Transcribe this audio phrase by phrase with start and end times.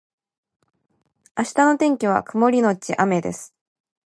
[1.37, 3.53] 明日の天気は曇りのち雨です